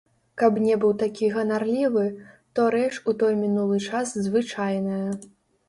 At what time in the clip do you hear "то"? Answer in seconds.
2.55-2.61